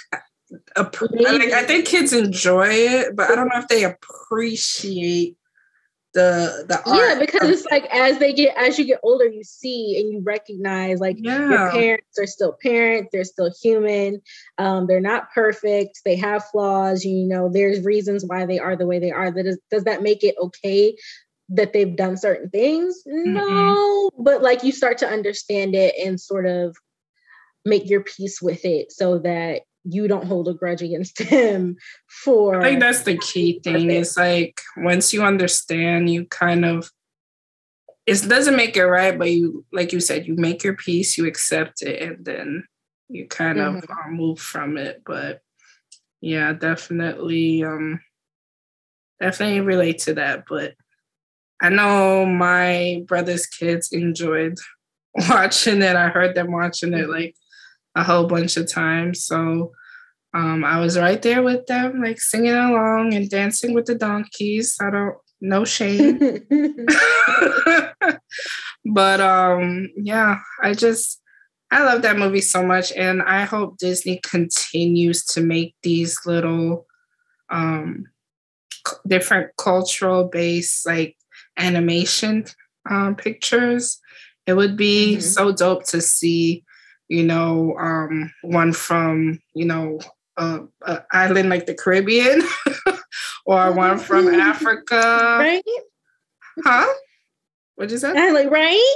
[0.77, 5.37] like I think kids enjoy it, but I don't know if they appreciate
[6.17, 10.01] the the yeah because it's like as they get as you get older you see
[10.01, 11.51] and you recognize like yeah.
[11.51, 14.21] your parents are still parents they're still human
[14.57, 18.87] um, they're not perfect they have flaws you know there's reasons why they are the
[18.87, 20.97] way they are that is, does that make it okay
[21.49, 23.03] that they've done certain things.
[23.07, 23.35] Mm-hmm.
[23.35, 26.77] No, but like you start to understand it and sort of
[27.65, 31.77] make your peace with it so that you don't hold a grudge against him
[32.09, 33.91] for I think that's the key thing.
[33.91, 36.91] It's like once you understand, you kind of
[38.07, 41.27] it doesn't make it right, but you like you said, you make your peace, you
[41.27, 42.65] accept it, and then
[43.09, 43.79] you kind mm-hmm.
[43.79, 45.03] of uh, move from it.
[45.05, 45.41] But
[46.21, 48.01] yeah, definitely um
[49.21, 50.45] definitely relate to that.
[50.49, 50.75] But
[51.61, 54.57] I know my brother's kids enjoyed
[55.29, 55.97] watching it.
[55.97, 57.35] I heard them watching it like
[57.95, 59.25] a whole bunch of times.
[59.25, 59.73] So
[60.35, 64.77] um, I was right there with them, like singing along and dancing with the donkeys.
[64.81, 66.19] I don't, no shame.
[68.85, 71.23] but um, yeah, I just,
[71.71, 72.93] I love that movie so much.
[72.93, 76.87] And I hope Disney continues to make these little
[77.49, 78.05] um,
[79.07, 81.17] different cultural based, like
[81.57, 82.45] animation
[82.91, 84.01] um, pictures.
[84.47, 85.21] It would be mm-hmm.
[85.21, 86.65] so dope to see
[87.09, 90.01] you know, um, one from, you know,
[90.37, 92.43] uh, uh, island like the Caribbean
[93.47, 95.37] or one from Africa.
[95.39, 95.63] Right?
[96.65, 96.93] Huh?
[97.77, 98.15] What is that?
[98.33, 98.95] Like, right?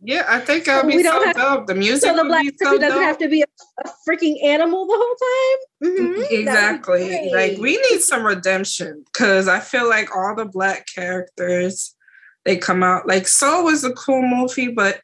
[0.00, 1.66] Yeah, I think I'll be we so have, dope.
[1.66, 3.02] The music so the black person so doesn't dope.
[3.02, 3.46] have to be a,
[3.84, 6.14] a, freaking animal the whole time.
[6.14, 6.34] Mm-hmm.
[6.34, 7.30] Exactly.
[7.32, 11.96] Like we need some redemption because I feel like all the black characters
[12.44, 15.00] they come out like Soul was a cool movie, but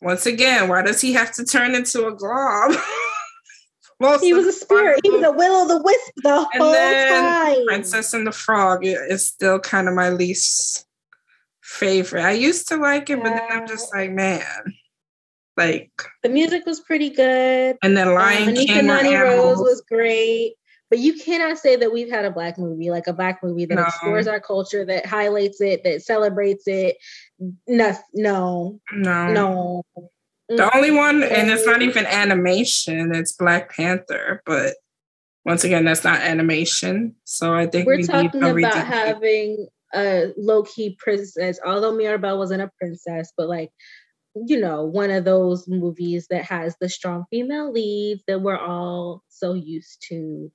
[0.00, 2.72] once again, why does he have to turn into a glob?
[4.20, 5.00] he was a spirit.
[5.02, 7.66] He was a will o' the wisp the and whole time.
[7.66, 10.85] Princess and the Frog is still kind of my least
[11.66, 12.22] favorite.
[12.22, 13.24] I used to like it, yeah.
[13.24, 14.42] but then I'm just like, man,
[15.56, 15.90] like
[16.22, 17.76] the music was pretty good.
[17.82, 20.54] And then Lion um, King Rose was great.
[20.88, 23.74] But you cannot say that we've had a black movie, like a black movie that
[23.74, 23.82] no.
[23.82, 26.96] explores our culture, that highlights it, that celebrates it.
[27.66, 29.82] No, no, no, no.
[30.48, 34.74] The only one, and it's not even animation, it's Black Panther, but
[35.44, 37.16] once again, that's not animation.
[37.24, 42.62] So I think we're we talking about having a low key princess, although Mirabel wasn't
[42.62, 43.70] a princess, but like,
[44.34, 49.22] you know, one of those movies that has the strong female leads that we're all
[49.28, 50.50] so used to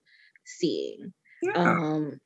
[0.46, 1.14] seeing.
[1.42, 1.54] Yeah.
[1.56, 2.20] Um,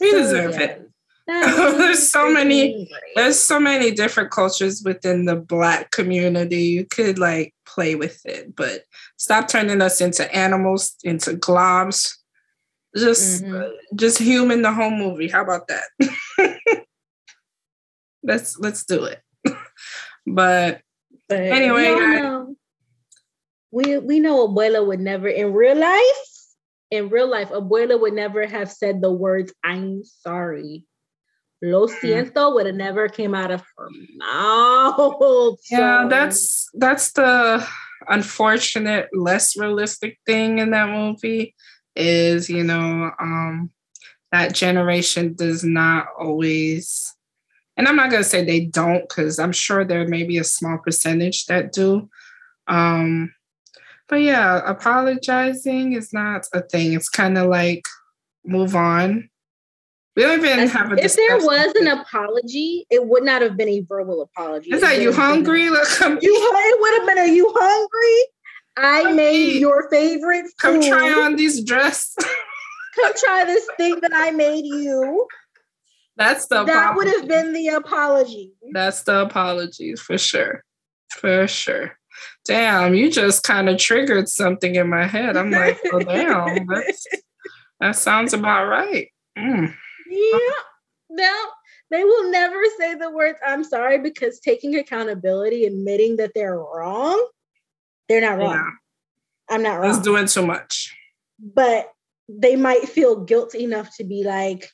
[0.00, 0.60] we so, deserve yeah.
[0.60, 0.90] it.
[1.28, 7.52] there's so many there's so many different cultures within the black community you could like
[7.66, 8.84] play with it but
[9.16, 12.12] stop turning us into animals into globs
[12.96, 13.96] just mm-hmm.
[13.96, 15.28] just human the whole movie.
[15.28, 15.84] How about that?
[18.26, 19.20] Let's let's do it.
[20.28, 20.80] But,
[21.28, 22.44] but anyway I,
[23.70, 26.26] we we know abuela would never in real life
[26.90, 30.84] in real life abuela would never have said the words i'm sorry.
[31.62, 31.94] Lo mm.
[32.00, 33.88] siento would have never came out of her
[34.18, 35.58] mouth.
[35.70, 37.64] Yeah, that's that's the
[38.08, 41.54] unfortunate, less realistic thing in that movie
[41.96, 43.70] is, you know, um,
[44.32, 47.14] that generation does not always,
[47.76, 50.78] and I'm not gonna say they don't, because I'm sure there may be a small
[50.78, 52.08] percentage that do.
[52.68, 53.32] Um,
[54.08, 56.92] but yeah, apologizing is not a thing.
[56.92, 57.86] It's kind of like
[58.44, 59.28] move on
[60.16, 63.68] we don't even have a If there was an apology, it would not have been
[63.68, 64.70] a verbal apology.
[64.70, 65.68] Is that you hungry?
[65.70, 68.24] Look, come you it would have been a you hungry?
[68.76, 70.58] I made your favorite food.
[70.60, 72.14] Come try on these dress.
[72.94, 75.26] come try this thing that I made you.
[76.16, 76.96] That's the that apology.
[76.96, 78.52] would have been the apology.
[78.72, 80.64] That's the apologies for sure.
[81.10, 81.98] For sure.
[82.46, 85.36] Damn, you just kind of triggered something in my head.
[85.36, 86.66] I'm like, oh damn,
[87.80, 89.08] that sounds about right.
[89.38, 89.74] Mm
[90.08, 90.38] yeah.
[91.10, 91.34] No,
[91.90, 97.28] they will never say the words I'm sorry because taking accountability, admitting that they're wrong,
[98.08, 98.54] they're not wrong.
[98.54, 98.70] Yeah.
[99.54, 99.92] I'm not wrong.
[99.92, 100.94] That's doing too much.
[101.38, 101.92] But
[102.28, 104.70] they might feel guilt enough to be like,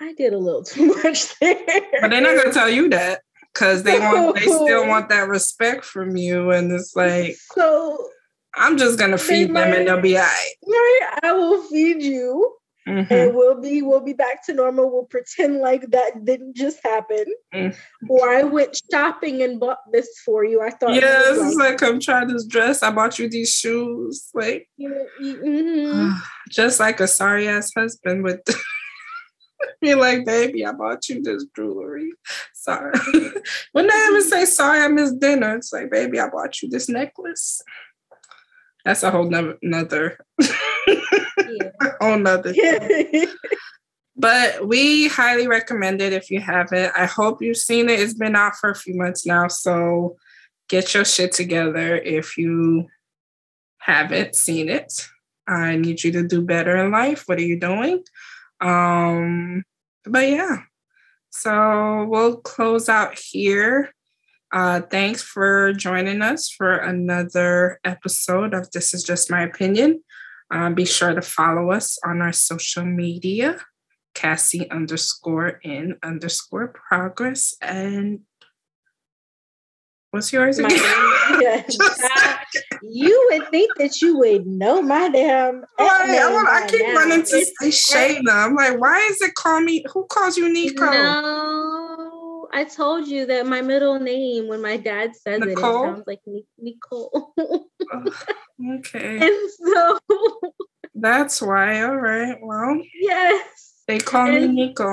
[0.00, 1.56] I did a little too much there.
[2.00, 5.84] But they're not gonna tell you that because they want they still want that respect
[5.84, 6.50] from you.
[6.50, 8.08] And it's like so
[8.54, 10.54] I'm just gonna feed might, them and they'll be all right.
[10.66, 11.18] Right.
[11.22, 12.54] I will feed you
[12.88, 13.12] Mm-hmm.
[13.12, 14.90] And we'll be we'll be back to normal.
[14.90, 17.24] We'll pretend like that didn't just happen.
[17.54, 18.10] Mm-hmm.
[18.10, 20.62] Or I went shopping and bought this for you.
[20.62, 22.82] I thought Yes, like, I'm trying this dress.
[22.82, 24.30] I bought you these shoes.
[24.32, 26.12] Like mm-hmm.
[26.50, 28.40] just like a sorry ass husband with
[29.82, 32.12] be like, baby, I bought you this jewelry.
[32.54, 32.92] Sorry.
[33.72, 36.88] when they ever say sorry, I missed dinner, it's like, baby, I bought you this
[36.88, 37.62] necklace.
[38.84, 39.30] That's a whole
[39.62, 40.18] nother.
[42.00, 42.54] whole nother.
[44.16, 46.92] but we highly recommend it if you haven't.
[46.96, 48.00] I hope you've seen it.
[48.00, 50.16] It's been out for a few months now, so
[50.68, 52.88] get your shit together if you
[53.78, 55.08] haven't seen it.
[55.46, 57.24] I need you to do better in life.
[57.26, 58.04] What are you doing?
[58.60, 59.62] Um,
[60.04, 60.58] but yeah.
[61.30, 63.90] So we'll close out here.
[64.52, 70.02] Uh, thanks for joining us for another episode of This Is Just My Opinion.
[70.50, 73.58] Um, be sure to follow us on our social media,
[74.14, 77.54] Cassie underscore in underscore progress.
[77.60, 78.20] And
[80.10, 80.70] what's yours again?
[82.82, 85.60] you would think that you would know my damn.
[85.78, 86.94] Right, I, I, keep now.
[86.94, 88.46] running to say Shayna.
[88.46, 89.84] I'm like, why is it call me?
[89.92, 90.90] Who calls you Nico?
[90.90, 95.84] No, I told you that my middle name, when my dad says Nicole?
[95.84, 96.20] it, it sounds like
[96.58, 97.34] Nicole.
[98.60, 99.18] Okay.
[99.20, 99.98] And so
[101.00, 101.82] that's why.
[101.82, 102.36] All right.
[102.40, 102.80] Well.
[102.94, 103.74] Yes.
[103.86, 104.84] They call and me Nico.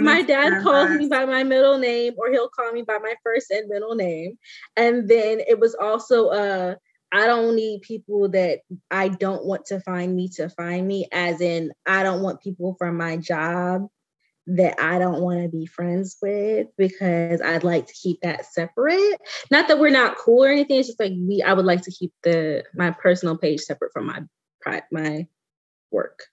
[0.00, 3.50] my dad calls me by my middle name, or he'll call me by my first
[3.50, 4.38] and middle name.
[4.76, 6.76] And then it was also uh
[7.10, 8.60] I don't need people that
[8.90, 12.76] I don't want to find me to find me, as in, I don't want people
[12.78, 13.88] from my job
[14.46, 19.16] that I don't want to be friends with because I'd like to keep that separate.
[19.50, 20.78] Not that we're not cool or anything.
[20.78, 24.06] It's just like we I would like to keep the my personal page separate from
[24.06, 25.26] my my
[25.94, 26.24] work.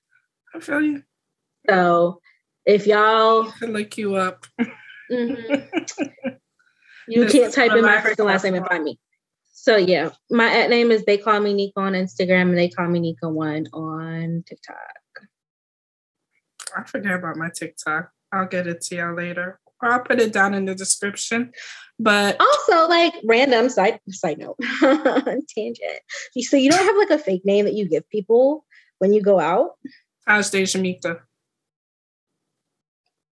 [0.54, 1.04] I feel you.
[1.70, 2.20] So
[2.66, 4.46] if y'all I look you up.
[5.12, 6.30] Mm-hmm.
[7.08, 9.00] you can't type in my first and last name and find me.
[9.54, 12.88] So yeah, my at name is they call me Nika on Instagram and they call
[12.88, 14.78] me Nika one on TikTok.
[16.76, 18.10] I forget about my TikTok.
[18.32, 19.60] I'll get it to y'all later.
[19.84, 21.52] Or I'll put it down in the description.
[22.00, 24.58] But also, like random side side note
[25.56, 26.00] tangent.
[26.40, 28.66] So you don't have like a fake name that you give people
[29.02, 29.72] when you go out.
[30.28, 31.22] Anastasia Mika.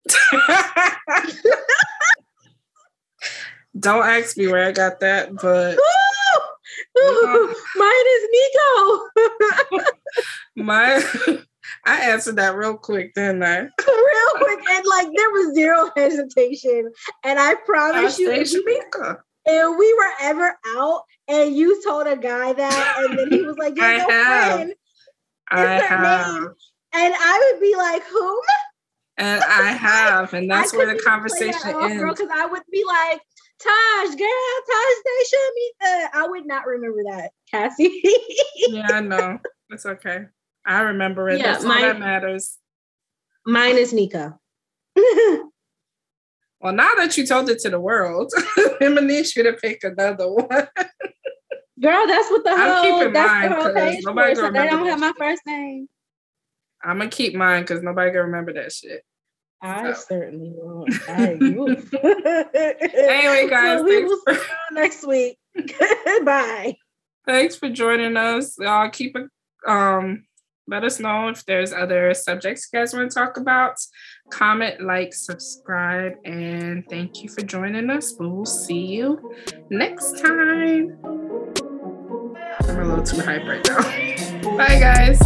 [3.80, 5.78] don't ask me where I got that, but
[7.76, 9.00] mine is Nico.
[10.56, 11.04] my
[11.86, 13.60] I answered that real quick, didn't I?
[13.60, 13.70] real
[14.38, 16.92] quick, and like there was zero hesitation.
[17.24, 22.54] And I promise you, if, if we were ever out and you told a guy
[22.54, 24.74] that, and then he was like, "Your no friend,"
[25.52, 26.34] I have.
[26.34, 26.48] Name,
[26.94, 28.40] and I would be like, "Whom?"
[29.18, 32.04] And I have, and that's where the conversation ends.
[32.04, 33.22] Because I would be like,
[33.60, 34.28] Taj, girl,
[34.72, 35.72] Taj Station, me.
[36.14, 38.02] I would not remember that, Cassie.
[38.70, 39.40] yeah, I know.
[39.72, 40.26] It's okay.
[40.66, 41.38] I remember it.
[41.38, 42.58] Yeah, That's mine, all that matters.
[43.46, 44.40] Mine is Nika.
[44.96, 48.34] well, now that you told it to the world,
[48.82, 50.68] him and me should have picked another one.
[51.82, 52.60] Girl, that's what the whole.
[52.60, 55.88] I'm whole that's the whole page nobody for, so they don't have my first name.
[56.84, 59.04] I'm gonna keep mine because nobody can remember that shit.
[59.62, 60.00] I so.
[60.10, 60.86] certainly will.
[61.14, 61.38] I
[62.94, 65.38] anyway, guys, well, we will for, see you next week.
[66.26, 66.76] Bye.
[67.26, 68.58] Thanks for joining us.
[68.60, 69.30] Y'all keep it
[69.68, 70.26] um
[70.70, 73.76] let us know if there's other subjects you guys want to talk about.
[74.30, 78.14] Comment, like, subscribe, and thank you for joining us.
[78.20, 79.34] We'll see you
[79.72, 81.39] next time.
[82.80, 83.82] I'm a little too hype right now.
[84.58, 85.20] Bye, guys.